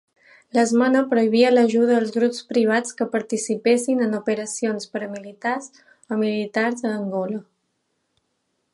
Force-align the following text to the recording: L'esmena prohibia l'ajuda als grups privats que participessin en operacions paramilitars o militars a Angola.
L'esmena 0.57 1.01
prohibia 1.11 1.51
l'ajuda 1.55 1.97
als 1.97 2.13
grups 2.15 2.39
privats 2.53 2.97
que 3.01 3.07
participessin 3.17 4.01
en 4.07 4.17
operacions 4.23 4.91
paramilitars 4.95 5.69
o 6.17 6.21
militars 6.25 6.85
a 6.91 6.97
Angola. 6.99 7.43